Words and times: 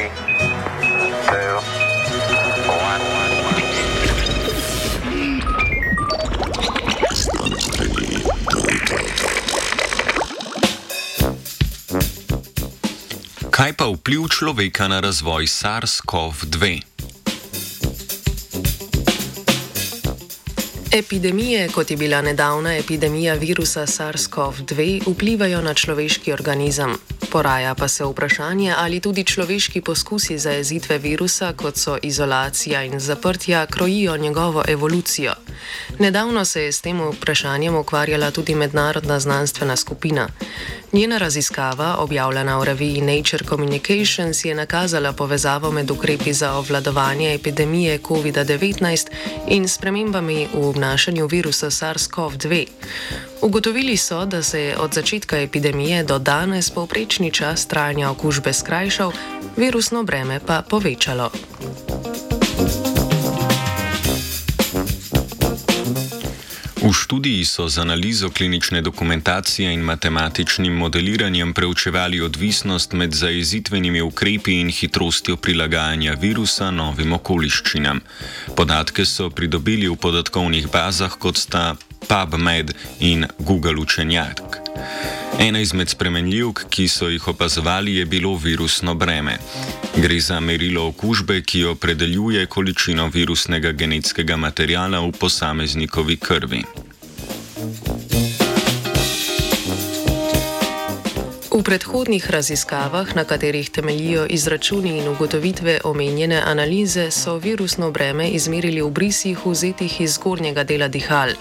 Three, 0.00 0.08
two, 2.08 2.72
one. 2.72 3.02
Kaj 13.50 13.76
pa 13.76 13.92
vpliv 13.92 14.24
človeka 14.32 14.88
na 14.88 15.04
razvoj 15.04 15.44
SARS-CoV-2? 15.44 16.80
Epidemije, 20.92 21.68
kot 21.68 21.90
je 21.90 21.96
bila 21.96 22.22
nedavna 22.22 22.76
epidemija 22.76 23.34
virusa 23.34 23.84
SARS-CoV-2, 23.84 25.02
vplivajo 25.12 25.60
na 25.60 25.74
človeški 25.74 26.32
organizem. 26.32 26.96
Poraja 27.30 27.74
pa 27.74 27.88
se 27.88 28.04
vprašanje, 28.04 28.74
ali 28.76 29.00
tudi 29.00 29.24
človeški 29.24 29.80
poskusi 29.80 30.38
za 30.38 30.50
jezitve 30.50 30.98
virusa, 30.98 31.52
kot 31.52 31.76
so 31.76 31.98
izolacija 32.02 32.82
in 32.84 33.00
zaprtja, 33.00 33.66
krojijo 33.66 34.16
njegovo 34.16 34.62
evolucijo. 34.68 35.32
Nedavno 35.98 36.44
se 36.44 36.62
je 36.62 36.72
s 36.72 36.80
tem 36.80 37.00
vprašanjem 37.12 37.76
ukvarjala 37.76 38.30
tudi 38.30 38.54
mednarodna 38.54 39.20
znanstvena 39.20 39.76
skupina. 39.76 40.28
Njena 40.92 41.18
raziskava, 41.18 41.96
objavljena 41.98 42.58
v 42.58 42.64
reviji 42.64 43.00
Nature 43.00 43.44
Communications, 43.48 44.44
je 44.44 44.54
nakazala 44.54 45.12
povezavo 45.12 45.70
med 45.70 45.90
ukrepi 45.90 46.32
za 46.32 46.54
obvladovanje 46.54 47.34
epidemije 47.34 47.98
COVID-19 47.98 49.06
in 49.48 49.68
spremembami 49.68 50.48
v 50.54 50.68
obnašanju 50.68 51.26
virusa 51.26 51.66
SARS-CoV-2. 51.66 52.66
Ugotovili 53.42 53.96
so, 53.96 54.26
da 54.26 54.42
se 54.42 54.60
je 54.60 54.76
od 54.78 54.94
začetka 54.94 55.38
epidemije 55.38 56.04
do 56.04 56.18
danes 56.18 56.70
povprečni 56.70 57.30
čas 57.32 57.66
trajanja 57.66 58.10
okužbe 58.10 58.52
skrajšal, 58.52 59.12
virusno 59.56 60.02
breme 60.02 60.40
pa 60.46 60.62
povečalo. 60.62 61.30
V 66.82 66.92
študiji 66.92 67.44
so 67.44 67.68
z 67.68 67.78
analizo 67.78 68.30
klinične 68.30 68.82
dokumentacije 68.82 69.72
in 69.72 69.80
matematičnim 69.80 70.72
modeliranjem 70.72 71.52
preučevali 71.54 72.20
odvisnost 72.20 72.92
med 72.92 73.14
zajezitvenimi 73.14 74.00
ukrepi 74.02 74.60
in 74.60 74.70
hitrostjo 74.70 75.36
prilagajanja 75.36 76.16
virusa 76.20 76.70
novim 76.70 77.12
okoliščinam. 77.12 78.00
Podatke 78.56 79.04
so 79.04 79.30
pridobili 79.30 79.88
v 79.88 79.96
podatkovnih 79.96 80.68
bazah, 80.72 81.14
kot 81.18 81.36
sta 81.36 81.76
PubMed 82.08 82.72
in 83.00 83.26
Google 83.38 83.80
učenjak. 83.80 84.60
Ena 85.38 85.60
izmed 85.60 85.88
spremenljivk, 85.88 86.64
ki 86.70 86.88
so 86.88 87.08
jih 87.08 87.28
opazovali, 87.28 87.94
je 87.94 88.04
bilo 88.04 88.34
virusno 88.36 88.94
breme. 88.94 89.38
Gre 89.96 90.20
za 90.20 90.40
merilo 90.40 90.86
okužbe, 90.86 91.42
ki 91.42 91.64
opredeljuje 91.64 92.46
količino 92.46 93.08
virusnega 93.08 93.72
genetskega 93.72 94.36
materijala 94.36 95.00
v 95.00 95.12
posameznikovi 95.12 96.16
krvi. 96.16 96.62
V 101.50 101.62
predhodnih 101.62 102.30
raziskavah, 102.30 103.16
na 103.16 103.24
katerih 103.24 103.70
temeljijo 103.70 104.26
izračuni 104.26 104.98
in 104.98 105.08
ugotovitve 105.08 105.80
omenjene 105.84 106.42
analize, 106.46 107.10
so 107.10 107.36
virusno 107.36 107.90
breme 107.90 108.28
izmerili 108.28 108.82
v 108.82 108.90
brisih 108.90 109.46
vzetih 109.46 110.00
iz 110.00 110.14
zgornjega 110.14 110.64
dela 110.64 110.88
dihal. 110.88 111.36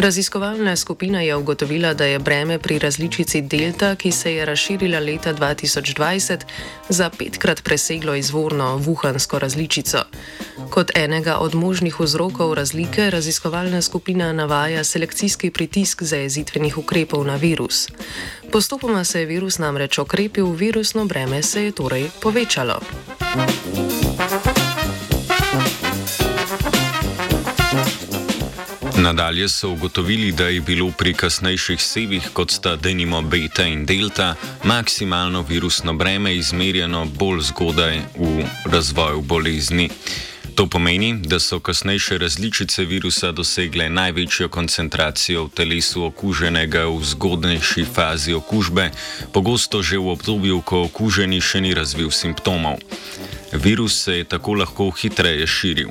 Raziskovalna 0.00 0.76
skupina 0.76 1.20
je 1.20 1.36
ugotovila, 1.36 1.94
da 1.94 2.04
je 2.04 2.18
breme 2.18 2.58
pri 2.58 2.78
različici 2.78 3.40
Delta, 3.42 3.94
ki 3.96 4.12
se 4.12 4.34
je 4.34 4.44
razširila 4.44 4.98
leta 4.98 5.34
2020, 5.34 6.40
za 6.88 7.10
petkrat 7.10 7.62
preseglo 7.62 8.14
izvorno 8.14 8.76
vuhansko 8.76 9.38
različico. 9.38 9.98
Kot 10.70 10.90
enega 10.94 11.36
od 11.36 11.54
možnih 11.54 12.00
vzrokov 12.00 12.54
razlike 12.54 13.10
raziskovalna 13.10 13.82
skupina 13.82 14.32
navaja 14.32 14.84
selekcijski 14.84 15.50
pritisk 15.50 16.02
zajezitvenih 16.02 16.78
ukrepov 16.78 17.26
na 17.26 17.36
virus. 17.36 17.88
Postopoma 18.52 19.04
se 19.04 19.20
je 19.20 19.26
virus 19.26 19.58
namreč 19.58 19.98
okrepil, 19.98 20.46
virusno 20.46 21.04
breme 21.04 21.42
se 21.42 21.64
je 21.64 21.72
torej 21.72 22.10
povečalo. 22.22 22.80
Thank 24.20 24.46
you. 24.46 24.49
Nadalje 29.00 29.48
so 29.48 29.70
ugotovili, 29.70 30.32
da 30.32 30.48
je 30.48 30.60
bilo 30.60 30.90
pri 30.98 31.14
kasnejših 31.14 31.82
sevih, 31.82 32.28
kot 32.32 32.50
sta 32.50 32.76
denimo 32.76 33.22
beta 33.22 33.64
in 33.64 33.86
delta, 33.86 34.34
maksimalno 34.64 35.42
virusno 35.48 35.92
breme 35.92 36.34
izmerjeno 36.36 37.04
bolj 37.04 37.40
zgodaj 37.40 38.00
v 38.18 38.44
razvoju 38.64 39.20
bolezni. 39.20 39.88
To 40.54 40.66
pomeni, 40.66 41.14
da 41.24 41.38
so 41.40 41.60
kasnejše 41.60 42.18
različice 42.18 42.84
virusa 42.84 43.32
dosegle 43.32 43.88
največjo 43.88 44.48
koncentracijo 44.48 45.44
v 45.44 45.50
telesu 45.54 46.04
okuženega 46.04 46.84
v 46.84 47.04
zgodnejši 47.04 47.84
fazi 47.94 48.34
okužbe, 48.34 48.90
pogosto 49.32 49.82
že 49.82 49.96
v 49.98 50.12
obdobju, 50.12 50.60
ko 50.60 50.82
okuženi 50.82 51.40
še 51.40 51.60
ni 51.60 51.72
razvil 51.74 52.10
simptomov. 52.10 52.76
Virus 53.52 54.02
se 54.04 54.18
je 54.18 54.24
tako 54.24 54.54
lahko 54.54 54.90
hitreje 54.90 55.46
širil. 55.46 55.88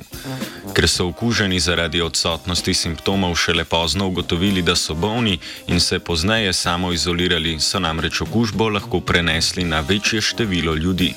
Ker 0.74 0.88
so 0.88 1.06
okuženi 1.08 1.60
zaradi 1.60 2.00
odsotnosti 2.00 2.74
simptomov 2.74 3.34
šele 3.34 3.64
pozno 3.64 4.06
ugotovili, 4.06 4.62
da 4.62 4.76
so 4.76 4.94
bolni 4.94 5.38
in 5.66 5.80
se 5.80 5.98
pozneje 5.98 6.52
samo 6.52 6.92
izolirali, 6.92 7.60
so 7.60 7.78
namreč 7.78 8.20
okužbo 8.20 8.68
lahko 8.68 9.00
prenesli 9.00 9.64
na 9.64 9.80
večje 9.80 10.20
število 10.20 10.74
ljudi. 10.74 11.14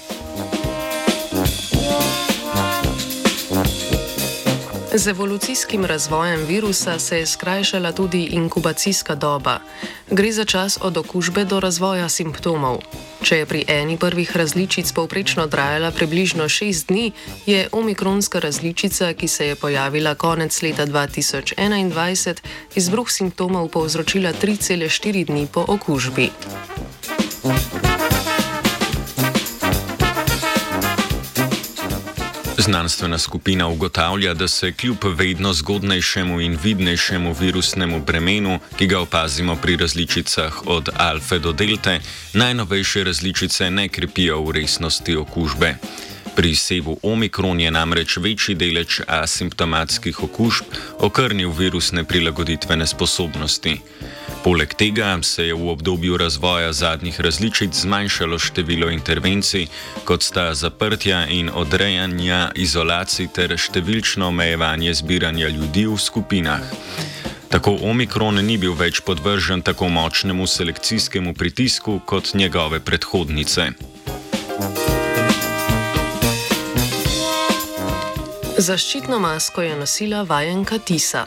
Z 4.96 5.08
evolucijskim 5.08 5.86
razvojem 5.86 6.46
virusa 6.46 7.00
se 7.00 7.18
je 7.18 7.26
skrajšala 7.26 7.92
tudi 7.92 8.24
inkubacijska 8.24 9.16
doba. 9.16 9.60
Gre 10.12 10.32
za 10.32 10.46
čas 10.46 10.78
od 10.82 10.98
okužbe 10.98 11.46
do 11.46 11.60
razvoja 11.60 12.10
simptomov. 12.10 12.78
Če 13.24 13.38
je 13.38 13.46
pri 13.46 13.64
eni 13.68 13.98
prvih 13.98 14.38
različic 14.38 14.92
povprečno 14.92 15.48
trajala 15.48 15.92
približno 15.92 16.44
6 16.44 16.88
dni, 16.88 17.12
je 17.46 17.68
omikronska 17.72 18.40
različica, 18.40 19.14
ki 19.14 19.28
se 19.28 19.48
je 19.48 19.56
pojavila 19.56 20.16
konec 20.16 20.62
leta 20.62 20.86
2021, 20.86 22.36
izbruh 22.76 23.12
simptomov 23.12 23.68
povzročila 23.68 24.34
3,4 24.42 25.26
dni 25.26 25.48
po 25.54 25.66
okužbi. 25.68 26.30
Znanstvena 32.58 33.18
skupina 33.18 33.68
ugotavlja, 33.68 34.34
da 34.34 34.48
se 34.48 34.72
kljub 34.72 34.98
vedno 35.04 35.54
zgodnejšemu 35.54 36.42
in 36.42 36.58
vidnejšemu 36.64 37.36
virusnemu 37.40 38.00
bremenu, 38.00 38.60
ki 38.78 38.88
ga 38.88 39.00
opazimo 39.00 39.56
pri 39.56 39.78
različicah 39.78 40.62
od 40.66 40.90
alfa 40.98 41.38
do 41.38 41.52
delte, 41.52 42.00
najnovejše 42.34 43.04
različice 43.04 43.70
ne 43.72 43.88
krepijo 43.90 44.42
v 44.42 44.52
resnosti 44.52 45.16
okužbe. 45.16 45.76
Pri 46.36 46.56
sevu 46.56 46.98
omikron 47.04 47.60
je 47.60 47.72
namreč 47.72 48.18
večji 48.18 48.56
delež 48.56 49.02
asimptomatskih 49.08 50.24
okužb 50.24 50.66
okrnil 51.00 51.52
virusne 51.52 52.04
prilagoditvene 52.04 52.88
sposobnosti. 52.88 53.76
Poleg 54.44 54.74
tega 54.74 55.20
se 55.22 55.46
je 55.46 55.54
v 55.54 55.70
obdobju 55.70 56.18
razvoja 56.18 56.74
zadnjih 56.74 57.22
različic 57.22 57.74
zmanjšalo 57.74 58.40
število 58.40 58.90
intervencij, 58.90 59.68
kot 60.06 60.24
sta 60.24 60.54
zaprtja 60.54 61.28
in 61.28 61.50
odrejanja 61.54 62.52
izolacij 62.56 63.30
ter 63.34 63.54
številčno 63.58 64.28
omejevanje 64.34 64.94
zbiranja 64.94 65.50
ljudi 65.50 65.86
v 65.86 65.98
skupinah. 65.98 66.66
Tako 67.54 67.78
omikron 67.86 68.42
ni 68.42 68.58
bil 68.58 68.74
več 68.74 69.04
podvržen 69.06 69.62
tako 69.62 69.90
močnemu 69.90 70.48
selekcijskemu 70.48 71.34
pritisku 71.34 72.00
kot 72.06 72.34
njegove 72.34 72.80
predhodnice. 72.80 73.70
Zaščitno 78.64 79.18
masko 79.20 79.62
je 79.62 79.76
nosila 79.76 80.22
vajenka 80.24 80.78
Tisa. 80.80 81.26